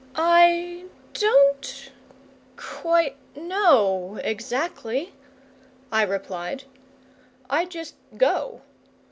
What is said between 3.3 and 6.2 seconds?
know exactly," I